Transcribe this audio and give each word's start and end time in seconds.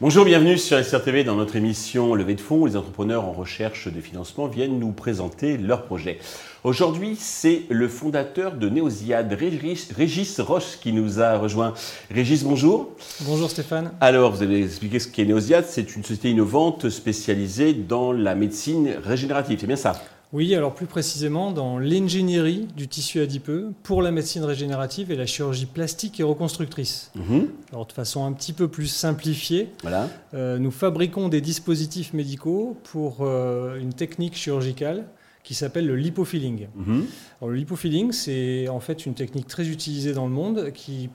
Bonjour, 0.00 0.24
bienvenue 0.24 0.56
sur 0.56 0.82
SRTV 0.82 1.24
dans 1.24 1.36
notre 1.36 1.56
émission 1.56 2.14
Levée 2.14 2.34
de 2.34 2.40
fonds 2.40 2.60
où 2.60 2.66
les 2.66 2.76
entrepreneurs 2.76 3.24
en 3.26 3.32
recherche 3.32 3.88
de 3.92 4.00
financement 4.00 4.46
viennent 4.46 4.78
nous 4.78 4.92
présenter 4.92 5.58
leurs 5.58 5.84
projets. 5.84 6.18
Aujourd'hui, 6.64 7.16
c'est 7.18 7.64
le 7.68 7.86
fondateur 7.86 8.52
de 8.52 8.68
Neosiad, 8.68 9.30
Régis, 9.32 9.92
Régis 9.92 10.40
Roche, 10.40 10.78
qui 10.80 10.92
nous 10.92 11.20
a 11.20 11.36
rejoint. 11.36 11.74
Régis, 12.10 12.44
bonjour. 12.44 12.92
Bonjour 13.22 13.50
Stéphane. 13.50 13.92
Alors, 14.00 14.32
vous 14.32 14.42
allez 14.42 14.64
expliquer 14.64 15.00
ce 15.00 15.08
qu'est 15.08 15.26
Neosiad. 15.26 15.66
C'est 15.66 15.94
une 15.94 16.02
société 16.02 16.30
innovante 16.30 16.88
spécialisée 16.88 17.74
dans 17.74 18.12
la 18.12 18.34
médecine 18.34 18.94
régénérative, 19.02 19.58
c'est 19.60 19.66
bien 19.66 19.76
ça? 19.76 20.00
Oui, 20.32 20.54
alors 20.54 20.74
plus 20.74 20.86
précisément 20.86 21.50
dans 21.52 21.78
l'ingénierie 21.78 22.68
du 22.76 22.86
tissu 22.86 23.20
adipeux 23.20 23.72
pour 23.82 24.00
la 24.02 24.10
médecine 24.12 24.44
régénérative 24.44 25.10
et 25.10 25.16
la 25.16 25.26
chirurgie 25.26 25.66
plastique 25.66 26.20
et 26.20 26.22
reconstructrice. 26.22 27.10
Mhm. 27.16 27.48
Alors 27.72 27.86
de 27.86 27.92
façon 27.92 28.24
un 28.24 28.32
petit 28.32 28.52
peu 28.52 28.68
plus 28.68 28.86
simplifiée, 28.86 29.70
Voilà. 29.82 30.08
euh, 30.34 30.58
nous 30.58 30.70
fabriquons 30.70 31.28
des 31.28 31.40
dispositifs 31.40 32.12
médicaux 32.12 32.76
pour 32.84 33.18
euh, 33.22 33.78
une 33.80 33.92
technique 33.92 34.36
chirurgicale 34.36 35.06
qui 35.42 35.54
s'appelle 35.54 35.86
le 35.86 35.96
lipofilling. 35.96 36.68
Mhm. 36.76 37.06
Alors, 37.40 37.50
le 37.50 37.56
lipofilling, 37.56 38.12
c'est 38.12 38.68
en 38.68 38.78
fait 38.78 39.06
une 39.06 39.14
technique 39.14 39.46
très 39.48 39.66
utilisée 39.68 40.12
dans 40.12 40.26
le 40.26 40.32
monde 40.32 40.70
qui, 40.72 41.08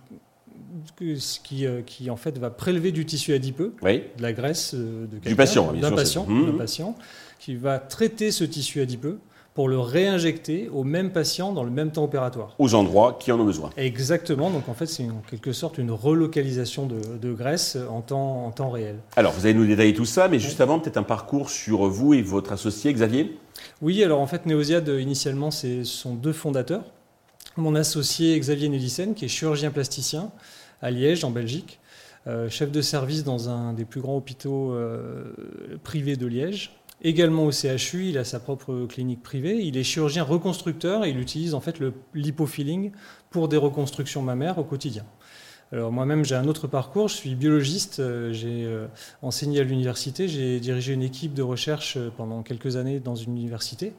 qui, 1.44 1.66
euh, 1.66 1.82
qui 1.86 2.10
en 2.10 2.16
fait 2.16 2.38
va 2.38 2.50
prélever 2.50 2.92
du 2.92 3.06
tissu 3.06 3.34
adipeux 3.34 3.74
Oui. 3.82 4.04
de 4.18 4.22
la 4.22 4.34
graisse 4.34 4.74
euh, 4.74 5.06
de 5.08 5.18
quelqu'un, 5.20 5.36
patient, 5.36 5.72
d'un 5.74 5.92
patient, 5.92 6.26
d'un 6.28 6.58
patient, 6.58 6.96
qui 7.40 7.56
va 7.56 7.80
traiter 7.80 8.32
ce 8.32 8.44
tissu 8.44 8.82
adipeux 8.82 9.20
pour 9.54 9.70
le 9.70 9.80
réinjecter 9.80 10.68
au 10.68 10.84
même 10.84 11.12
patient 11.12 11.54
dans 11.54 11.64
le 11.64 11.70
même 11.72 11.92
temps 11.92 12.04
opératoire. 12.04 12.56
Aux 12.60 12.76
endroits 12.76 13.18
qui 13.18 13.32
en 13.32 13.40
ont 13.40 13.46
besoin. 13.46 13.70
Exactement, 13.78 14.50
donc 14.50 14.68
en 14.68 14.74
fait 14.74 14.86
c'est 14.86 15.06
en 15.06 15.22
quelque 15.30 15.54
sorte 15.54 15.78
une 15.78 15.92
relocalisation 15.92 16.88
de, 16.88 16.98
de 17.22 17.34
graisse 17.34 17.78
en 17.90 18.02
temps, 18.02 18.46
en 18.46 18.52
temps 18.52 18.70
réel. 18.70 18.98
Alors, 19.16 19.32
vous 19.32 19.46
allez 19.46 19.54
nous 19.54 19.66
détailler 19.66 19.94
tout 19.94 20.04
ça, 20.04 20.28
mais 20.28 20.40
juste 20.40 20.60
avant, 20.60 20.80
peut-être 20.80 20.98
un 20.98 21.04
parcours 21.04 21.50
sur 21.50 21.86
vous 21.88 22.14
et 22.14 22.22
votre 22.22 22.52
associé 22.52 22.92
Xavier. 22.92 23.38
Oui, 23.82 24.04
alors 24.04 24.20
en 24.20 24.28
fait 24.28 24.46
Neosiad 24.46 24.90
euh, 24.90 25.00
initialement 25.02 25.52
c'est- 25.52 25.86
ce 25.86 25.98
sont 26.00 26.16
deux 26.16 26.34
fondateurs. 26.34 26.84
Mon 27.56 27.76
associé 27.76 28.38
Xavier 28.38 28.68
Nélissen 28.68 29.14
qui 29.14 29.24
est 29.24 29.30
chirurgien 29.30 29.72
plasticien 29.72 30.32
à 30.86 30.92
Liège 30.92 31.24
en 31.24 31.32
Belgique, 31.32 31.80
euh, 32.28 32.48
chef 32.48 32.72
de 32.72 32.82
service 32.82 33.24
dans 33.24 33.50
un 33.50 33.74
des 33.74 33.86
plus 33.86 34.02
grands 34.02 34.18
hôpitaux 34.18 34.72
euh, 34.72 35.34
privés 35.84 36.16
de 36.16 36.28
Liège. 36.28 36.78
Également 37.02 37.46
au 37.46 37.52
CHU, 37.52 38.10
il 38.10 38.20
a 38.20 38.24
sa 38.24 38.40
propre 38.40 38.86
clinique 38.86 39.24
privée. 39.24 39.64
Il 39.64 39.78
est 39.78 39.84
chirurgien 39.84 40.24
reconstructeur 40.24 41.04
et 41.04 41.10
il 41.10 41.20
utilise 41.20 41.56
en 41.56 41.60
fait 41.60 41.80
le 41.80 41.94
lipofilling 42.14 42.92
pour 43.32 43.48
des 43.48 43.58
reconstructions 43.58 44.22
mammaires 44.22 44.60
au 44.60 44.64
quotidien. 44.64 45.06
Alors 45.72 45.92
moi-même 45.92 46.24
j'ai 46.24 46.36
un 46.36 46.48
autre 46.48 46.68
parcours, 46.68 47.08
je 47.08 47.16
suis 47.16 47.34
biologiste, 47.34 48.00
euh, 48.00 48.32
j'ai 48.32 48.70
enseigné 49.24 49.60
à 49.60 49.64
l'université, 49.64 50.28
j'ai 50.28 50.60
dirigé 50.60 50.94
une 50.94 51.02
équipe 51.02 51.34
de 51.34 51.42
recherche 51.42 51.98
pendant 52.16 52.44
quelques 52.44 52.76
années 52.76 53.00
dans 53.00 53.16
une 53.16 53.36
université 53.36 53.94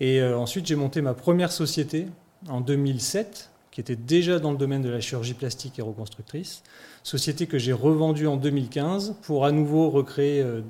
et 0.00 0.22
ensuite 0.22 0.66
j'ai 0.66 0.76
monté 0.76 1.02
ma 1.02 1.12
première 1.12 1.52
société 1.52 2.06
en 2.48 2.62
2007 2.62 3.51
qui 3.72 3.80
était 3.80 3.96
déjà 3.96 4.38
dans 4.38 4.52
le 4.52 4.58
domaine 4.58 4.82
de 4.82 4.90
la 4.90 5.00
chirurgie 5.00 5.34
plastique 5.34 5.78
et 5.78 5.82
reconstructrice, 5.82 6.62
société 7.02 7.46
que 7.46 7.58
j'ai 7.58 7.72
revendue 7.72 8.28
en 8.28 8.36
2015 8.36 9.16
pour 9.22 9.44
à 9.44 9.50
nouveau 9.50 9.90
recréer 9.90 10.42
euh, 10.42 10.60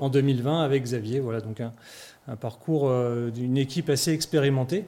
en 0.00 0.08
2020 0.08 0.62
avec 0.62 0.82
Xavier. 0.82 1.20
Voilà 1.20 1.40
donc 1.40 1.60
un, 1.60 1.72
un 2.26 2.36
parcours 2.36 2.88
euh, 2.88 3.30
d'une 3.30 3.56
équipe 3.56 3.90
assez 3.90 4.12
expérimentée. 4.12 4.86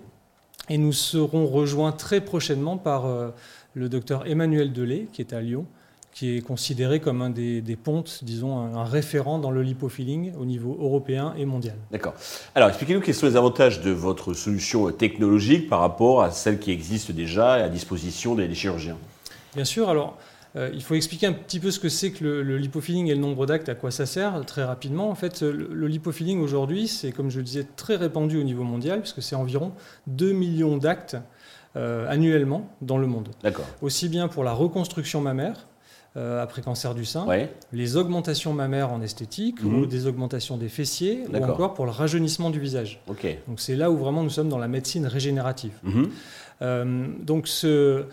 Et 0.68 0.78
nous 0.78 0.92
serons 0.92 1.46
rejoints 1.46 1.92
très 1.92 2.20
prochainement 2.20 2.76
par 2.76 3.06
euh, 3.06 3.30
le 3.74 3.88
docteur 3.88 4.26
Emmanuel 4.26 4.72
Delay, 4.72 5.06
qui 5.12 5.20
est 5.20 5.32
à 5.32 5.40
Lyon, 5.40 5.66
qui 6.12 6.36
est 6.36 6.40
considéré 6.40 7.00
comme 7.00 7.22
un 7.22 7.30
des, 7.30 7.60
des 7.60 7.76
pontes, 7.76 8.20
disons, 8.22 8.58
un, 8.58 8.74
un 8.74 8.84
référent 8.84 9.38
dans 9.38 9.50
le 9.50 9.62
lipofilling 9.62 10.34
au 10.36 10.44
niveau 10.44 10.76
européen 10.80 11.34
et 11.38 11.44
mondial. 11.44 11.76
D'accord. 11.90 12.14
Alors, 12.54 12.68
expliquez-nous 12.68 13.00
quels 13.00 13.14
sont 13.14 13.26
les 13.26 13.36
avantages 13.36 13.80
de 13.80 13.90
votre 13.90 14.34
solution 14.34 14.90
technologique 14.92 15.68
par 15.68 15.80
rapport 15.80 16.22
à 16.22 16.30
celle 16.30 16.58
qui 16.58 16.72
existe 16.72 17.12
déjà 17.12 17.58
et 17.58 17.62
à 17.62 17.68
disposition 17.68 18.34
des, 18.34 18.48
des 18.48 18.54
chirurgiens? 18.54 18.96
Bien 19.54 19.64
sûr, 19.64 19.88
alors 19.88 20.18
euh, 20.56 20.70
il 20.74 20.82
faut 20.82 20.94
expliquer 20.94 21.26
un 21.26 21.32
petit 21.32 21.60
peu 21.60 21.70
ce 21.70 21.78
que 21.78 21.88
c'est 21.88 22.10
que 22.10 22.24
le, 22.24 22.42
le 22.42 22.58
lipofilling 22.58 23.06
et 23.06 23.14
le 23.14 23.20
nombre 23.20 23.46
d'actes, 23.46 23.68
à 23.68 23.76
quoi 23.76 23.92
ça 23.92 24.04
sert 24.04 24.44
très 24.46 24.64
rapidement. 24.64 25.10
En 25.10 25.14
fait, 25.14 25.42
le, 25.42 25.68
le 25.72 25.86
lipofilling 25.86 26.40
aujourd'hui, 26.40 26.88
c'est 26.88 27.12
comme 27.12 27.30
je 27.30 27.38
le 27.38 27.44
disais, 27.44 27.66
très 27.76 27.96
répandu 27.96 28.38
au 28.38 28.42
niveau 28.42 28.64
mondial, 28.64 29.00
puisque 29.00 29.22
c'est 29.22 29.36
environ 29.36 29.72
2 30.08 30.32
millions 30.32 30.76
d'actes 30.76 31.16
euh, 31.76 32.04
annuellement 32.08 32.68
dans 32.80 32.98
le 32.98 33.06
monde. 33.06 33.28
D'accord. 33.44 33.64
Aussi 33.80 34.08
bien 34.08 34.26
pour 34.26 34.42
la 34.42 34.52
reconstruction 34.52 35.20
mammaire, 35.20 35.68
euh, 36.16 36.42
après 36.42 36.60
cancer 36.62 36.94
du 36.94 37.04
sein, 37.04 37.24
Ouais. 37.26 37.52
les 37.72 37.96
augmentations 37.96 38.52
mammaires 38.52 38.92
en 38.92 39.00
esthétique, 39.00 39.62
Mhm. 39.62 39.74
ou 39.78 39.86
des 39.86 40.06
augmentations 40.06 40.56
des 40.56 40.68
fessiers, 40.68 41.24
ou 41.32 41.36
encore 41.36 41.74
pour 41.74 41.84
le 41.84 41.92
rajeunissement 41.92 42.50
du 42.50 42.58
visage. 42.58 43.00
Donc 43.06 43.58
c'est 43.60 43.76
là 43.76 43.90
où 43.90 43.96
vraiment 43.96 44.22
nous 44.24 44.30
sommes 44.30 44.48
dans 44.48 44.58
la 44.58 44.68
médecine 44.68 45.06
régénérative. 45.06 45.72
Mhm. 45.84 46.10
Euh, 46.62 47.06
donc 47.22 47.46
ce, 47.48 47.66
euh, 47.66 48.04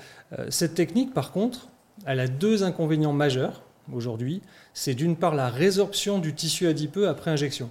cette 0.50 0.75
technique, 0.75 1.13
par 1.13 1.31
contre, 1.31 1.69
elle 2.06 2.19
a 2.19 2.28
deux 2.28 2.63
inconvénients 2.63 3.13
majeurs 3.13 3.63
aujourd'hui. 3.91 4.41
C'est 4.74 4.94
d'une 4.94 5.16
part 5.16 5.34
la 5.34 5.50
résorption 5.50 6.19
du 6.19 6.34
tissu 6.36 6.68
adipeux 6.68 7.07
après 7.09 7.31
injection, 7.31 7.69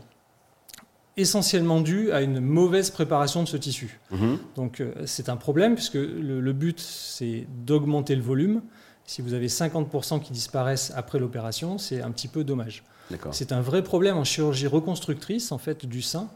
essentiellement 1.16 1.80
due 1.80 2.10
à 2.10 2.20
une 2.20 2.40
mauvaise 2.40 2.90
préparation 2.90 3.42
de 3.42 3.48
ce 3.48 3.56
tissu. 3.56 3.98
Mhm. 4.10 4.38
Donc 4.56 4.82
c'est 5.06 5.28
un 5.28 5.36
problème 5.36 5.74
puisque 5.74 5.94
le, 5.94 6.40
le 6.40 6.52
but 6.52 6.78
c'est 6.80 7.46
d'augmenter 7.64 8.14
le 8.16 8.22
volume. 8.22 8.60
Si 9.06 9.22
vous 9.22 9.34
avez 9.34 9.46
50% 9.48 10.20
qui 10.20 10.32
disparaissent 10.32 10.92
après 10.96 11.18
l'opération, 11.18 11.78
c'est 11.78 12.02
un 12.02 12.10
petit 12.10 12.28
peu 12.28 12.42
dommage. 12.44 12.82
C'est 13.30 13.52
un 13.52 13.60
vrai 13.60 13.82
problème 13.84 14.16
en 14.16 14.24
chirurgie 14.24 14.66
reconstructrice 14.66 15.52
en 15.52 15.58
fait 15.58 15.86
du 15.86 16.02
sein, 16.02 16.26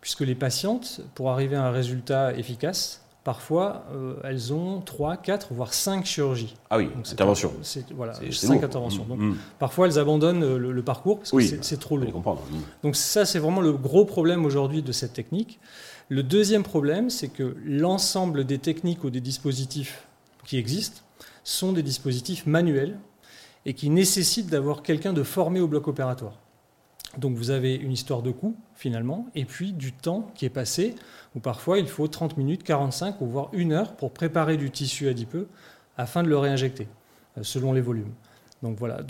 puisque 0.00 0.20
les 0.20 0.36
patientes, 0.36 1.00
pour 1.16 1.30
arriver 1.30 1.56
à 1.56 1.64
un 1.66 1.72
résultat 1.72 2.32
efficace, 2.36 3.00
parfois 3.24 3.84
euh, 3.92 4.14
elles 4.22 4.52
ont 4.52 4.80
3, 4.80 5.16
4, 5.16 5.52
voire 5.52 5.74
5 5.74 6.04
chirurgies. 6.06 6.54
Ah 6.70 6.78
oui, 6.78 6.86
Donc, 6.94 7.04
c'est- 7.06 7.12
intervention. 7.14 7.52
C'est 7.62 7.90
voilà, 7.92 8.14
C'est- 8.14 8.30
c'est 8.32 8.46
5 8.46 8.54
lourd. 8.54 8.64
interventions. 8.64 9.04
Donc, 9.04 9.18
Mhm. 9.18 9.36
parfois 9.58 9.86
elles 9.88 9.98
abandonnent 9.98 10.56
le, 10.56 10.70
le 10.72 10.82
parcours 10.82 11.18
parce 11.18 11.30
que 11.32 11.36
Oui. 11.36 11.58
c'est- 11.60 11.76
trop 11.76 11.96
lourd. 11.96 12.22
Mhm. 12.52 12.60
Donc 12.84 12.94
ça, 12.94 13.24
c'est 13.24 13.40
vraiment 13.40 13.60
le 13.60 13.72
gros 13.72 14.04
problème 14.04 14.44
aujourd'hui 14.44 14.82
de 14.82 14.92
cette 14.92 15.12
technique. 15.12 15.58
Le 16.08 16.22
deuxième 16.22 16.62
problème, 16.62 17.10
c'est 17.10 17.28
que 17.28 17.56
l'ensemble 17.64 18.44
des 18.44 18.58
techniques 18.58 19.02
ou 19.02 19.10
des 19.10 19.20
dispositifs 19.20 20.04
qui 20.44 20.56
existent 20.58 21.00
sont 21.44 21.72
des 21.72 21.82
dispositifs 21.82 22.46
manuels 22.46 22.98
et 23.66 23.74
qui 23.74 23.90
nécessitent 23.90 24.50
d'avoir 24.50 24.82
quelqu'un 24.82 25.12
de 25.12 25.22
formé 25.22 25.60
au 25.60 25.68
bloc 25.68 25.88
opératoire. 25.88 26.38
Donc 27.18 27.36
vous 27.36 27.50
avez 27.50 27.74
une 27.74 27.92
histoire 27.92 28.22
de 28.22 28.30
coût 28.30 28.56
finalement, 28.74 29.26
et 29.34 29.44
puis 29.44 29.72
du 29.72 29.92
temps 29.92 30.30
qui 30.34 30.46
est 30.46 30.50
passé, 30.50 30.94
où 31.36 31.40
parfois 31.40 31.78
il 31.78 31.86
faut 31.86 32.08
30 32.08 32.36
minutes, 32.36 32.62
45 32.62 33.20
ou 33.20 33.26
voire 33.26 33.50
une 33.52 33.72
heure 33.72 33.94
pour 33.96 34.12
préparer 34.12 34.56
du 34.56 34.70
tissu 34.70 35.08
adipeux 35.08 35.48
afin 35.96 36.22
de 36.22 36.28
le 36.28 36.38
réinjecter, 36.38 36.88
euh, 37.36 37.42
selon 37.42 37.72
les 37.72 37.82
volumes. 37.82 38.12
Donc 38.62 38.78
voilà. 38.78 39.02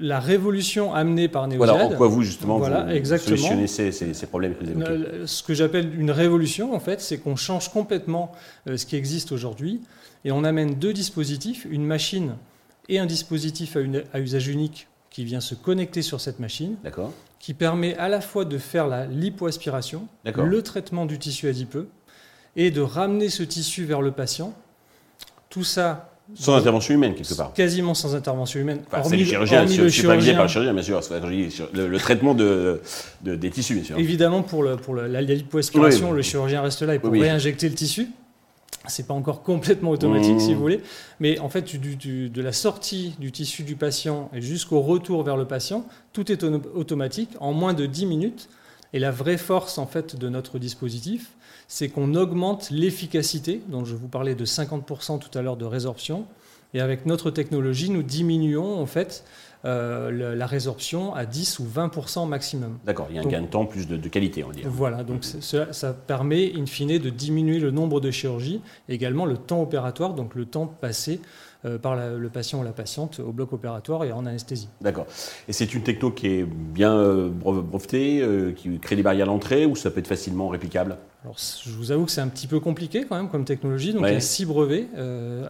La 0.00 0.18
révolution 0.18 0.94
amenée 0.94 1.28
par 1.28 1.46
Neosiad, 1.46 1.58
Voilà, 1.58 1.84
en 1.86 1.90
quoi 1.96 2.08
vous, 2.08 2.22
justement, 2.22 2.58
Voilà, 2.58 2.84
vous 2.84 2.90
exactement. 2.92 3.36
solutionnez 3.36 3.66
ces, 3.66 3.92
ces- 3.92 4.14
ces 4.14 4.26
problèmes 4.26 4.54
que 4.54 4.64
vous 4.64 4.70
évoquez. 4.70 4.88
euh, 4.90 5.26
Ce 5.26 5.42
que 5.42 5.52
j'appelle 5.54 5.92
une 6.00 6.10
révolution, 6.10 6.74
en 6.74 6.80
fait, 6.80 7.00
c'est 7.00 7.18
qu'on 7.18 7.36
change 7.36 7.68
complètement 7.68 8.32
euh, 8.66 8.76
ce 8.78 8.86
qui 8.86 8.96
existe 8.96 9.30
aujourd'hui 9.30 9.80
et 10.24 10.32
on 10.32 10.42
amène 10.44 10.74
deux 10.74 10.92
dispositifs, 10.94 11.66
une 11.70 11.84
machine 11.84 12.34
et 12.88 12.98
un 12.98 13.06
dispositif 13.06 13.76
à, 13.76 13.80
une- 13.80 14.02
à 14.14 14.20
usage 14.20 14.48
unique 14.48 14.88
qui 15.10 15.24
vient 15.24 15.40
se 15.40 15.54
connecter 15.54 16.02
sur 16.02 16.20
cette 16.20 16.40
machine, 16.40 16.76
D'accord. 16.82 17.12
qui 17.38 17.52
permet 17.52 17.96
à 17.98 18.08
la 18.08 18.20
fois 18.20 18.44
de 18.44 18.56
faire 18.58 18.86
la 18.86 19.06
lipoaspiration, 19.06 20.06
le 20.24 20.62
traitement 20.62 21.04
du 21.04 21.18
tissu 21.18 21.46
adipeux 21.48 21.88
et 22.56 22.70
de 22.70 22.80
ramener 22.80 23.28
ce 23.28 23.42
tissu 23.42 23.84
vers 23.84 24.00
le 24.02 24.12
patient. 24.12 24.54
Tout 25.50 25.64
ça 25.64 26.09
Sans 26.34 26.54
intervention 26.54 26.94
humaine, 26.94 27.14
quelque 27.14 27.34
part. 27.34 27.52
quasiment 27.52 27.94
sans 27.94 28.14
intervention 28.14 28.60
humaine, 28.60 28.80
Enfin, 28.90 29.02
c'est 29.08 29.16
le 29.16 29.24
chirurgien, 29.24 29.62
hormis 29.62 29.76
le 29.76 29.88
supervisé 29.90 30.32
par 30.34 30.42
le 30.44 30.48
chirurgien. 30.48 30.82
chirurgien, 30.82 31.02
bien 31.32 31.50
sûr. 31.50 31.68
Le, 31.72 31.88
le 31.88 31.98
traitement 31.98 32.34
de, 32.34 32.80
de- 33.22 33.34
des 33.36 33.50
tissus, 33.50 33.74
bien 33.74 33.84
sûr. 33.84 33.98
Évidemment, 33.98 34.42
pour, 34.42 34.62
le, 34.62 34.76
pour 34.76 34.94
le- 34.94 35.06
la 35.06 35.20
lipoaspiration, 35.22 36.10
Oui. 36.10 36.16
le 36.16 36.22
chirurgien 36.22 36.62
reste 36.62 36.82
là 36.82 36.94
et 36.94 36.98
pour 36.98 37.10
Oui, 37.10 37.20
réinjecter 37.20 37.68
le 37.68 37.74
tissu. 37.74 38.08
C'est 38.88 39.06
pas 39.06 39.12
encore 39.14 39.42
complètement 39.42 39.90
automatique, 39.90 40.36
Mmh. 40.36 40.40
si 40.40 40.54
vous 40.54 40.60
voulez. 40.60 40.80
Mais 41.18 41.38
en 41.40 41.48
fait, 41.50 41.62
du- 41.76 41.96
du- 41.96 42.30
de 42.30 42.42
la 42.42 42.52
sortie 42.52 43.14
du 43.18 43.30
tissu 43.30 43.62
du 43.62 43.76
patient 43.76 44.30
et 44.34 44.40
jusqu'au 44.40 44.80
retour 44.80 45.22
vers 45.22 45.36
le 45.36 45.44
patient, 45.44 45.84
tout 46.14 46.32
est 46.32 46.42
automatique 46.74 47.30
en 47.40 47.52
moins 47.52 47.74
de 47.74 47.84
10 47.86 48.06
minutes. 48.06 48.48
Et 48.92 48.98
la 48.98 49.10
vraie 49.10 49.38
force, 49.38 49.78
en 49.78 49.86
fait, 49.86 50.16
de 50.16 50.28
notre 50.28 50.58
dispositif, 50.58 51.30
c'est 51.68 51.88
qu'on 51.88 52.14
augmente 52.14 52.70
l'efficacité, 52.70 53.60
dont 53.68 53.84
je 53.84 53.94
vous 53.94 54.08
parlais 54.08 54.34
de 54.34 54.44
50% 54.44 55.20
tout 55.20 55.38
à 55.38 55.42
l'heure 55.42 55.56
de 55.56 55.64
résorption. 55.64 56.26
Et 56.74 56.80
avec 56.80 57.06
notre 57.06 57.30
technologie, 57.30 57.90
nous 57.90 58.02
diminuons, 58.02 58.80
en 58.80 58.86
fait, 58.86 59.24
euh, 59.66 60.34
la 60.34 60.46
résorption 60.46 61.14
à 61.14 61.26
10 61.26 61.58
ou 61.58 61.64
20% 61.64 62.26
maximum. 62.26 62.78
D'accord, 62.86 63.08
il 63.10 63.16
y 63.16 63.18
a 63.18 63.22
un 63.22 63.26
gain 63.26 63.42
de 63.42 63.46
temps 63.46 63.66
plus 63.66 63.86
de, 63.86 63.96
qualité, 64.08 64.42
on 64.42 64.48
va 64.48 64.54
dire. 64.54 64.64
Voilà, 64.68 65.04
donc 65.04 65.22
ça, 65.22 65.72
ça, 65.72 65.92
permet 65.92 66.52
in 66.56 66.64
fine 66.64 66.98
de 66.98 67.10
diminuer 67.10 67.58
le 67.58 67.70
nombre 67.70 68.00
de 68.00 68.10
chirurgies, 68.10 68.62
également 68.88 69.26
le 69.26 69.36
temps 69.36 69.60
opératoire, 69.60 70.14
donc 70.14 70.34
le 70.34 70.46
temps 70.46 70.66
passé 70.66 71.20
euh, 71.66 71.78
par 71.78 71.94
le 71.94 72.28
patient 72.30 72.60
ou 72.60 72.62
la 72.62 72.72
patiente 72.72 73.20
au 73.20 73.32
bloc 73.32 73.52
opératoire 73.52 74.04
et 74.04 74.12
en 74.12 74.24
anesthésie. 74.24 74.68
D'accord. 74.80 75.06
Et 75.46 75.52
c'est 75.52 75.74
une 75.74 75.82
techno 75.82 76.10
qui 76.10 76.28
est 76.28 76.44
bien 76.44 76.94
euh, 76.94 77.28
brevetée, 77.28 78.24
qui 78.56 78.78
crée 78.78 78.96
des 78.96 79.02
barrières 79.02 79.26
à 79.26 79.32
l'entrée 79.32 79.66
ou 79.66 79.76
ça 79.76 79.90
peut 79.90 80.00
être 80.00 80.08
facilement 80.08 80.48
réplicable? 80.48 80.96
Alors, 81.22 81.36
je 81.38 81.70
vous 81.72 81.92
avoue 81.92 82.06
que 82.06 82.10
c'est 82.10 82.22
un 82.22 82.28
petit 82.28 82.46
peu 82.46 82.60
compliqué 82.60 83.04
quand 83.06 83.14
même 83.14 83.28
comme 83.28 83.44
technologie. 83.44 83.92
Donc, 83.92 84.04
il 84.06 84.12
y 84.12 84.16
a 84.16 84.20
six 84.20 84.46
brevets, 84.46 84.88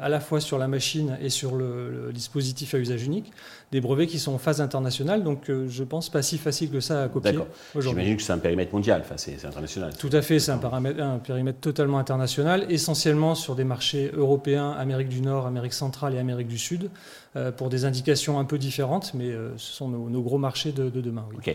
à 0.00 0.08
la 0.08 0.18
fois 0.18 0.40
sur 0.40 0.58
la 0.58 0.66
machine 0.66 1.16
et 1.22 1.28
sur 1.28 1.54
le, 1.54 2.10
dispositif 2.12 2.74
à 2.74 2.78
usage 2.78 3.04
unique. 3.04 3.32
Des 3.70 3.80
brevets 3.80 4.08
qui 4.08 4.18
sont 4.18 4.32
en 4.32 4.38
phase 4.38 4.60
internationale, 4.60 5.22
donc 5.22 5.48
je 5.48 5.84
pense 5.84 6.08
pas 6.08 6.22
si 6.22 6.38
facile 6.38 6.70
que 6.70 6.80
ça 6.80 7.04
à 7.04 7.08
copier. 7.08 7.32
D'accord. 7.32 7.46
J'imagine 7.78 8.16
que 8.16 8.22
c'est 8.22 8.32
un 8.32 8.38
périmètre 8.38 8.74
mondial, 8.74 9.02
enfin, 9.04 9.14
c'est 9.16 9.44
international. 9.44 9.92
Tout 9.96 10.10
à 10.12 10.22
fait, 10.22 10.40
c'est 10.40 10.50
un, 10.50 10.60
un, 10.60 11.18
périmètre 11.18 11.60
totalement 11.60 11.98
international, 11.98 12.66
essentiellement 12.68 13.36
sur 13.36 13.54
des 13.54 13.64
marchés 13.64 14.10
européens, 14.12 14.72
Amérique 14.72 15.08
du 15.08 15.20
Nord, 15.20 15.46
Amérique 15.46 15.72
centrale 15.72 16.14
et 16.14 16.18
Amérique 16.18 16.48
du 16.48 16.58
Sud, 16.58 16.90
euh, 17.29 17.29
pour 17.56 17.68
des 17.68 17.84
indications 17.84 18.40
un 18.40 18.44
peu 18.44 18.58
différentes, 18.58 19.14
mais 19.14 19.30
euh, 19.30 19.56
ce 19.56 19.72
sont 19.72 19.88
nos, 19.88 20.22
gros 20.22 20.38
marchés 20.38 20.72
de, 20.72 20.88
demain. 20.88 21.24
Ok. 21.36 21.54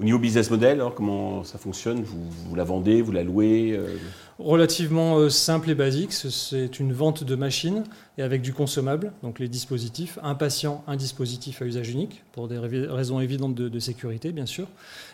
Au 0.00 0.04
niveau 0.04 0.18
business 0.18 0.50
model, 0.50 0.80
alors, 0.80 0.94
comment 0.94 1.44
ça 1.44 1.58
fonctionne? 1.58 2.02
Vous, 2.02 2.54
la 2.54 2.64
vendez, 2.64 3.02
vous 3.02 3.12
la 3.12 3.22
louez 3.22 3.72
euh? 3.72 3.86
Relativement 4.38 5.28
simple 5.28 5.70
et 5.70 5.74
basique. 5.74 6.12
C'est 6.12 6.80
une 6.80 6.94
vente 6.94 7.22
de 7.22 7.34
machines 7.34 7.84
et 8.16 8.22
avec 8.22 8.40
du 8.40 8.54
consommable, 8.54 9.12
donc 9.22 9.38
les 9.38 9.48
dispositifs. 9.48 10.18
Un 10.22 10.34
patient, 10.34 10.82
un 10.86 10.96
dispositif 10.96 11.60
à 11.60 11.66
usage 11.66 11.90
unique, 11.90 12.24
pour 12.32 12.48
des 12.48 12.58
raisons 12.58 13.20
évidentes 13.20 13.54
de, 13.54 13.68
de 13.68 13.78
sécurité, 13.78 14.32
bien 14.32 14.46
sûr. 14.46 14.68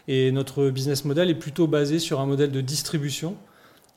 Et 0.07 0.31
notre 0.31 0.71
business 0.71 1.05
model 1.05 1.31
est 1.31 1.35
plutôt 1.35 1.67
basé 1.67 1.99
sur 1.99 2.21
un 2.21 2.27
modèle 2.27 2.53
de 2.53 2.61
distribution 2.61 3.37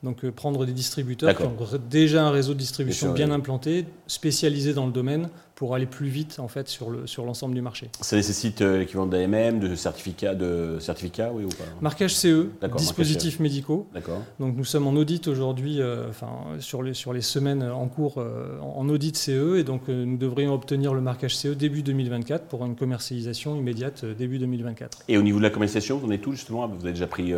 donc 0.02 0.24
euh, 0.24 0.30
prendre 0.30 0.64
des 0.64 0.72
distributeurs 0.72 1.36
qui 1.36 1.42
ont 1.42 1.56
déjà 1.88 2.24
un 2.24 2.30
réseau 2.30 2.54
de 2.54 2.58
distribution 2.58 3.12
bien, 3.12 3.30
implanté, 3.30 3.84
spécialisé 4.06 4.72
dans 4.72 4.86
le 4.86 4.92
domaine, 4.92 5.28
pour 5.60 5.74
aller 5.74 5.84
plus 5.84 6.08
vite 6.08 6.38
en 6.38 6.48
fait 6.48 6.68
sur 6.68 6.88
le 6.88 7.06
sur 7.06 7.26
l'ensemble 7.26 7.54
du 7.54 7.60
marché. 7.60 7.90
Ça 8.00 8.16
nécessite 8.16 8.62
euh, 8.62 8.78
l'équivalent 8.78 9.04
d'AMM, 9.04 9.60
de 9.60 9.74
certificat, 9.74 10.34
de 10.34 10.78
certificat, 10.80 11.32
oui 11.34 11.44
ou 11.44 11.50
pas? 11.50 11.64
Marquage 11.82 12.14
CE, 12.14 12.46
dispositifs 12.78 13.40
e. 13.40 13.42
médicaux. 13.42 13.86
D'accord. 13.92 14.22
Donc 14.38 14.56
nous 14.56 14.64
sommes 14.64 14.86
en 14.86 14.94
audit 14.94 15.28
aujourd'hui, 15.28 15.82
euh, 15.82 16.08
enfin 16.08 16.30
sur 16.60 16.82
les 16.82 16.94
sur 16.94 17.12
les 17.12 17.20
semaines 17.20 17.62
en 17.62 17.88
cours 17.88 18.24
en 18.62 18.88
audit 18.88 19.14
CE 19.14 19.58
et 19.58 19.62
donc 19.62 19.88
nous 19.88 20.16
devrions 20.16 20.54
obtenir 20.54 20.94
le 20.94 21.02
marquage 21.02 21.36
CE 21.36 21.48
début 21.48 21.82
2024 21.82 22.46
pour 22.46 22.64
une 22.64 22.74
commercialisation 22.74 23.54
immédiate 23.54 24.06
début 24.06 24.38
2024. 24.38 25.02
Et 25.08 25.18
au 25.18 25.22
niveau 25.22 25.40
de 25.40 25.42
la 25.42 25.50
commercialisation, 25.50 25.98
vous 25.98 26.06
en 26.06 26.10
êtes 26.10 26.22
tout 26.22 26.32
justement? 26.32 26.66
Vous 26.68 26.86
avez 26.86 26.94
déjà 26.94 27.06
pris 27.06 27.34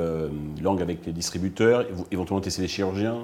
langue 0.62 0.80
avec 0.80 1.04
les 1.06 1.12
distributeurs, 1.12 1.86
éventuellement 2.12 2.40
testé 2.40 2.62
les 2.62 2.68
chirurgiens? 2.68 3.18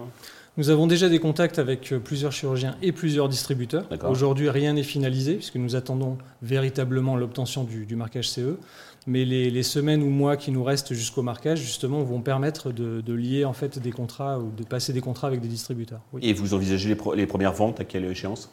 Nous 0.58 0.70
avons 0.70 0.88
déjà 0.88 1.08
des 1.08 1.20
contacts 1.20 1.60
avec 1.60 1.92
euh, 1.92 2.00
plusieurs 2.00 2.32
chirurgiens 2.32 2.76
et 2.82 2.90
plusieurs 2.90 3.28
distributeurs. 3.28 3.88
Aujourd'hui, 4.06 4.50
rien 4.50 4.72
n'est 4.72 4.82
finalisé 4.82 5.36
puisque 5.36 5.54
nous 5.54 5.76
attendons 5.76 6.18
véritablement 6.42 7.16
l'obtention 7.16 7.62
du, 7.62 7.96
marquage 7.96 8.28
CE. 8.28 8.58
Mais 9.06 9.24
les, 9.24 9.62
semaines 9.62 10.02
ou 10.02 10.10
mois 10.10 10.36
qui 10.36 10.50
nous 10.50 10.64
restent 10.64 10.92
jusqu'au 10.92 11.22
marquage, 11.22 11.60
justement, 11.60 12.02
vont 12.02 12.20
permettre 12.20 12.72
de, 12.72 13.12
lier 13.14 13.44
en 13.44 13.52
fait 13.54 13.78
des 13.78 13.92
contrats 13.92 14.38
ou 14.38 14.50
de 14.54 14.64
passer 14.64 14.92
des 14.92 15.00
contrats 15.00 15.28
avec 15.28 15.40
des 15.40 15.48
distributeurs. 15.48 16.00
Et 16.20 16.34
vous 16.34 16.52
envisagez 16.52 16.94
les 17.14 17.26
premières 17.26 17.54
ventes 17.54 17.80
à 17.80 17.84
quelle 17.84 18.04
échéance? 18.04 18.50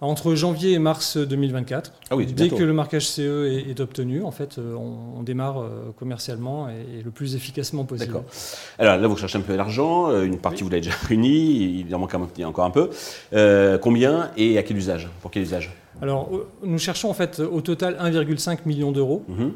Entre 0.00 0.34
janvier 0.34 0.72
et 0.72 0.78
mars 0.78 1.16
2024. 1.16 1.92
Ah 2.10 2.16
Dès 2.16 2.48
que 2.48 2.62
le 2.62 2.72
marquage 2.72 3.08
CE 3.08 3.64
est, 3.68 3.80
obtenu, 3.80 4.22
en 4.22 4.30
fait, 4.30 4.58
euh, 4.58 4.74
on, 4.74 5.22
démarre 5.22 5.60
euh, 5.60 5.92
commercialement 5.98 6.68
et, 6.68 7.02
le 7.02 7.10
plus 7.10 7.34
efficacement 7.34 7.84
possible. 7.84 8.12
D'accord. 8.12 8.24
Alors 8.78 8.96
là, 8.96 9.08
vous 9.08 9.16
cherchez 9.16 9.38
un 9.38 9.42
peu 9.42 9.56
d'argent, 9.56 10.10
euh, 10.10 10.24
une 10.24 10.38
partie 10.38 10.62
vous 10.62 10.68
l'avez 10.68 10.82
déjà 10.82 10.96
réunie, 11.08 11.84
il 11.86 11.94
en 11.94 11.98
manque 11.98 12.14
encore 12.14 12.64
un 12.64 12.70
peu. 12.70 12.90
combien 13.80 14.30
et 14.36 14.58
à 14.58 14.62
quel 14.62 14.76
usage? 14.76 15.08
Pour 15.22 15.30
quel 15.30 15.42
usage? 15.42 15.72
Alors, 16.02 16.30
nous 16.62 16.78
cherchons 16.78 17.08
en 17.08 17.14
fait 17.14 17.40
au 17.40 17.62
total 17.62 17.96
1,5 17.98 18.58
million 18.66 18.92
d'euros. 18.92 19.24
Mhm. 19.28 19.52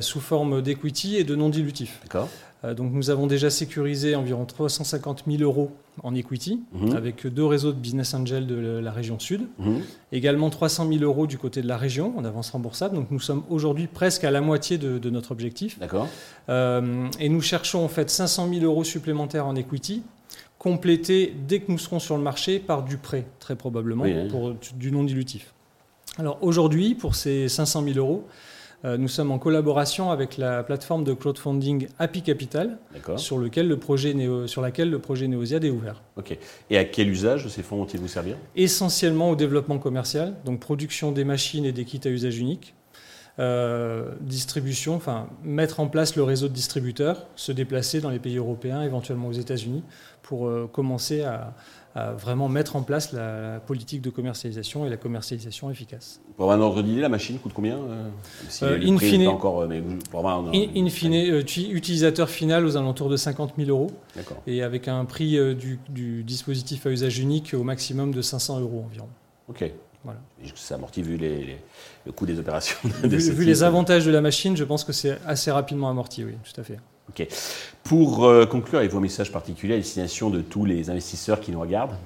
Sous 0.00 0.20
forme 0.20 0.62
d'equity 0.62 1.16
et 1.16 1.24
de 1.24 1.34
non 1.34 1.48
dilutif. 1.48 2.00
D'accord. 2.02 2.28
Euh, 2.66 2.74
donc 2.74 2.92
nous 2.92 3.10
avons 3.10 3.26
déjà 3.26 3.50
sécurisé 3.50 4.16
environ 4.16 4.44
350 4.44 5.24
000 5.26 5.42
euros 5.42 5.70
en 6.02 6.14
equity 6.14 6.60
mhm. 6.72 6.96
avec 6.96 7.26
deux 7.26 7.44
réseaux 7.44 7.72
de 7.72 7.78
business 7.78 8.14
angel 8.14 8.46
de 8.46 8.78
la 8.78 8.92
région 8.92 9.18
sud. 9.18 9.42
Mhm. 9.58 9.82
Également 10.12 10.50
300 10.50 10.88
000 10.88 11.02
euros 11.02 11.26
du 11.26 11.38
côté 11.38 11.62
de 11.62 11.68
la 11.68 11.76
région 11.76 12.14
en 12.16 12.24
avance 12.24 12.50
remboursable. 12.50 12.94
Donc 12.94 13.10
nous 13.10 13.20
sommes 13.20 13.42
aujourd'hui 13.50 13.86
presque 13.86 14.24
à 14.24 14.30
la 14.30 14.40
moitié 14.40 14.78
de, 14.78 15.10
notre 15.10 15.32
objectif. 15.32 15.78
D'accord. 15.78 16.08
Euh, 16.48 17.08
et 17.20 17.28
nous 17.28 17.40
cherchons 17.40 17.84
en 17.84 17.88
fait 17.88 18.10
500 18.10 18.48
000 18.52 18.64
euros 18.64 18.84
supplémentaires 18.84 19.46
en 19.46 19.54
equity 19.54 20.02
complétés 20.58 21.34
dès 21.46 21.60
que 21.60 21.70
nous 21.70 21.78
serons 21.78 22.00
sur 22.00 22.16
le 22.16 22.22
marché 22.22 22.58
par 22.58 22.82
du 22.82 22.96
prêt, 22.96 23.26
très 23.38 23.54
probablement, 23.54 24.04
pour 24.30 24.54
du 24.74 24.90
non 24.90 25.04
dilutif. 25.04 25.52
Alors 26.18 26.38
aujourd'hui, 26.40 26.94
pour 26.94 27.14
ces 27.14 27.48
500 27.48 27.84
000 27.84 27.98
euros, 27.98 28.26
euh, 28.26 28.55
nous 28.84 29.08
sommes 29.08 29.30
en 29.32 29.38
collaboration 29.38 30.10
avec 30.10 30.36
la 30.36 30.62
plateforme 30.62 31.02
de 31.02 31.12
crowdfunding 31.12 31.88
Happy 31.98 32.22
Capital, 32.22 32.78
sur, 33.16 33.38
lequel 33.38 33.68
le 33.68 33.78
projet 33.78 34.14
sur 34.46 34.62
laquelle 34.62 34.90
le 34.90 34.98
projet 34.98 35.28
Neosiad 35.28 35.64
est 35.64 35.70
ouvert. 35.70 36.02
Ok. 36.16 36.36
Et 36.70 36.78
à 36.78 36.84
quel 36.84 37.08
usage 37.08 37.48
ces 37.48 37.62
fonds 37.62 37.76
vont-ils 37.76 38.00
vous 38.00 38.08
servir? 38.08 38.36
Essentiellement 38.54 39.30
au 39.30 39.36
développement 39.36 39.78
commercial, 39.78 40.34
donc 40.44 40.60
production 40.60 41.12
des 41.12 41.24
machines 41.24 41.64
et 41.64 41.72
des 41.72 41.84
kits 41.84 42.00
à 42.04 42.10
usage 42.10 42.38
unique. 42.38 42.74
Euh, 43.38 44.12
distribution, 44.22 44.94
enfin 44.94 45.28
mettre 45.44 45.80
en 45.80 45.88
place 45.88 46.16
le 46.16 46.22
réseau 46.22 46.48
de 46.48 46.54
distributeurs, 46.54 47.26
se 47.36 47.52
déplacer 47.52 48.00
dans 48.00 48.08
les 48.08 48.18
pays 48.18 48.38
européens, 48.38 48.80
éventuellement 48.82 49.28
aux 49.28 49.32
États-Unis, 49.32 49.82
pour 50.22 50.46
euh, 50.46 50.66
commencer 50.72 51.22
à, 51.22 51.52
vraiment 52.18 52.50
mettre 52.50 52.76
en 52.76 52.82
place 52.82 53.12
la, 53.12 53.58
politique 53.66 54.02
de 54.02 54.10
commercialisation 54.10 54.84
et 54.84 54.90
la 54.90 54.98
commercialisation 54.98 55.70
efficace. 55.70 56.20
Pour 56.36 56.44
avoir 56.44 56.58
un 56.58 56.60
ordre 56.62 56.82
d'idée, 56.82 57.00
la 57.00 57.08
machine 57.08 57.38
coûte 57.38 57.52
combien 57.54 57.78
euh, 57.78 58.78
in 58.82 58.98
fine, 58.98 59.28
encore, 59.28 59.66
mais 59.66 59.82
pour 60.10 60.28
un, 60.28 60.50
in, 60.52 60.88
fine 60.88 61.14
utilisateur 61.14 62.28
final 62.28 62.66
aux 62.66 62.76
alentours 62.76 63.08
de 63.08 63.16
50 63.16 63.54
000 63.56 63.70
euros, 63.70 63.90
et 64.46 64.62
avec 64.62 64.88
un 64.88 65.06
prix 65.06 65.38
du, 65.54 65.78
du, 65.88 66.22
dispositif 66.22 66.86
à 66.86 66.90
usage 66.90 67.18
unique 67.18 67.54
au 67.54 67.64
maximum 67.64 68.12
de 68.12 68.20
500 68.20 68.60
euros 68.60 68.84
environ. 68.86 69.08
Ok. 69.48 69.72
Voilà. 70.06 70.20
Ça 70.54 70.76
amortit 70.76 71.02
vu 71.02 71.16
les, 71.16 71.58
le 72.06 72.12
coût 72.12 72.26
des 72.26 72.38
opérations. 72.38 72.78
vu, 73.02 73.44
les 73.44 73.64
avantages 73.64 74.06
de 74.06 74.12
la 74.12 74.20
machine, 74.20 74.56
je 74.56 74.62
pense 74.62 74.84
que 74.84 74.92
c'est 74.92 75.18
assez 75.26 75.50
rapidement 75.50 75.90
amorti, 75.90 76.24
oui, 76.24 76.34
tout 76.44 76.60
à 76.60 76.64
fait. 76.64 76.78
Ok. 77.08 77.26
Pour 77.82 78.24
euh, 78.24 78.46
conclure, 78.46 78.78
avec 78.78 78.92
vos 78.92 79.00
messages 79.00 79.32
particuliers 79.32 79.74
à 79.74 79.78
destination 79.78 80.30
de 80.30 80.40
tous 80.42 80.64
les 80.64 80.90
investisseurs 80.90 81.40
qui 81.40 81.50
nous 81.50 81.60
regardent 81.60 81.96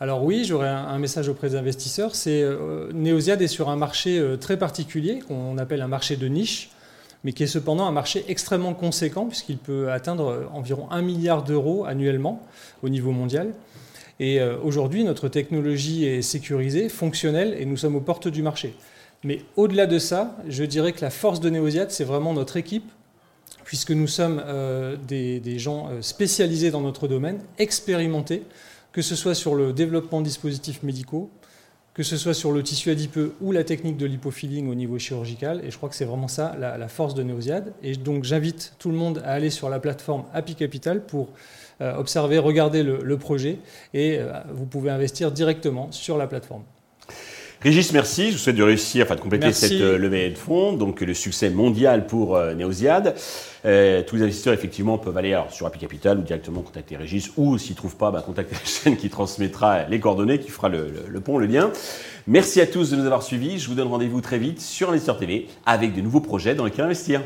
alors 0.00 0.24
oui, 0.24 0.44
j'aurais 0.44 0.68
un, 0.68 0.98
message 0.98 1.28
auprès 1.28 1.50
des 1.50 1.56
investisseurs. 1.56 2.16
C'est 2.16 2.42
euh, 2.42 2.90
Neosiad 2.92 3.40
est 3.40 3.46
sur 3.46 3.70
un 3.70 3.76
marché 3.76 4.18
euh, 4.18 4.36
très 4.36 4.58
particulier 4.58 5.20
qu'on 5.20 5.56
appelle 5.56 5.80
un 5.80 5.88
marché 5.88 6.16
de 6.16 6.26
niche, 6.26 6.70
mais 7.22 7.32
qui 7.32 7.44
est 7.44 7.46
cependant 7.46 7.86
un 7.86 7.92
marché 7.92 8.24
extrêmement 8.28 8.74
conséquent 8.74 9.26
puisqu'il 9.26 9.56
peut 9.56 9.92
atteindre 9.92 10.50
environ 10.52 10.90
1 10.90 11.00
milliard 11.00 11.44
d'euros 11.44 11.84
annuellement 11.86 12.42
au 12.82 12.88
niveau 12.88 13.12
mondial. 13.12 13.54
Et 14.20 14.40
euh, 14.40 14.56
aujourd'hui, 14.62 15.04
notre 15.04 15.28
technologie 15.28 16.04
est 16.04 16.22
sécurisée, 16.22 16.88
fonctionnelle, 16.88 17.56
et 17.58 17.64
nous 17.64 17.76
sommes 17.76 17.96
aux 17.96 18.00
portes 18.00 18.28
du 18.28 18.42
marché. 18.42 18.74
Mais 19.24 19.40
au-delà 19.56 19.86
de 19.86 19.98
ça, 19.98 20.36
je 20.48 20.64
dirais 20.64 20.92
que 20.92 21.00
la 21.00 21.10
force 21.10 21.40
de 21.40 21.50
Neosiat, 21.50 21.88
c'est 21.88 22.04
vraiment 22.04 22.32
notre 22.32 22.56
équipe, 22.56 22.88
puisque 23.64 23.90
nous 23.90 24.06
sommes 24.06 24.42
euh, 24.46 24.96
des, 24.96 25.58
gens 25.58 25.88
euh, 25.88 26.02
spécialisés 26.02 26.70
dans 26.70 26.82
notre 26.82 27.08
domaine, 27.08 27.40
expérimentés, 27.58 28.42
que 28.92 29.02
ce 29.02 29.16
soit 29.16 29.34
sur 29.34 29.54
le 29.54 29.72
développement 29.72 30.20
de 30.20 30.26
dispositifs 30.26 30.82
médicaux, 30.82 31.30
que 31.94 32.02
ce 32.02 32.16
soit 32.16 32.34
sur 32.34 32.50
le 32.50 32.62
tissu 32.62 32.90
adipeux 32.90 33.34
ou 33.40 33.52
la 33.52 33.62
technique 33.62 33.96
de 33.96 34.04
l'hypofilling 34.04 34.68
au 34.68 34.74
niveau 34.74 34.98
chirurgical. 34.98 35.62
Et 35.64 35.70
je 35.70 35.76
crois 35.76 35.88
que 35.88 35.94
c'est 35.94 36.04
vraiment 36.04 36.28
ça 36.28 36.54
la, 36.58 36.88
force 36.88 37.14
de 37.14 37.22
Neosiad. 37.22 37.72
Et 37.82 37.94
donc 37.94 38.24
j'invite 38.24 38.74
tout 38.78 38.90
le 38.90 38.96
monde 38.96 39.22
à 39.24 39.30
aller 39.30 39.50
sur 39.50 39.70
la 39.70 39.78
plateforme 39.78 40.24
Happy 40.34 40.56
Capital 40.56 41.06
pour 41.06 41.28
euh, 41.80 41.94
observer, 41.96 42.38
regarder 42.38 42.82
le, 42.82 43.16
projet 43.16 43.58
et 43.94 44.18
euh, 44.18 44.32
vous 44.52 44.66
pouvez 44.66 44.90
investir 44.90 45.30
directement 45.30 45.90
sur 45.92 46.18
la 46.18 46.26
plateforme. 46.26 46.64
Régis, 47.64 47.92
merci. 47.94 48.28
Je 48.28 48.32
vous 48.32 48.38
souhaite 48.38 48.56
de 48.56 48.62
réussir, 48.62 49.06
enfin 49.06 49.16
de 49.16 49.20
compléter 49.20 49.50
cette 49.52 49.72
euh, 49.72 49.96
levée 49.96 50.28
de 50.28 50.36
fonds. 50.36 50.74
Donc 50.74 51.00
le 51.00 51.14
succès 51.14 51.48
mondial 51.48 52.06
pour 52.06 52.38
Neosiad. 52.38 53.14
tous 53.62 54.16
les 54.16 54.22
investisseurs, 54.22 54.52
effectivement, 54.52 54.98
peuvent 54.98 55.16
aller 55.16 55.36
sur 55.50 55.66
Happy 55.66 55.78
Capital 55.78 56.18
ou 56.18 56.22
directement 56.22 56.60
contacter 56.60 56.96
Régis 56.96 57.30
ou 57.38 57.56
s'ils 57.56 57.72
ne 57.72 57.76
trouvent 57.76 57.96
pas, 57.96 58.10
bah, 58.10 58.22
contacter 58.24 58.54
la 58.54 58.64
chaîne 58.64 58.98
qui 58.98 59.08
transmettra 59.08 59.84
les 59.88 59.98
coordonnées, 59.98 60.38
qui 60.38 60.50
fera 60.50 60.68
le, 60.68 60.92
le, 61.08 61.20
pont, 61.20 61.38
le 61.38 61.46
lien. 61.46 61.70
Merci 62.26 62.60
à 62.60 62.66
tous 62.66 62.90
de 62.90 62.96
nous 62.96 63.06
avoir 63.06 63.22
suivis. 63.22 63.58
Je 63.58 63.68
vous 63.68 63.74
donne 63.74 63.88
rendez-vous 63.88 64.20
très 64.20 64.38
vite 64.38 64.60
sur 64.60 64.90
Investor 64.90 65.18
TV 65.18 65.48
avec 65.64 65.94
de 65.94 66.02
nouveaux 66.02 66.20
projets 66.20 66.54
dans 66.54 66.66
lesquels 66.66 66.84
investir. 66.84 67.22